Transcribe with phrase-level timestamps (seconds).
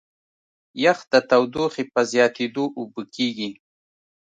[0.83, 3.49] یخ د تودوخې په زیاتېدو اوبه کېږي.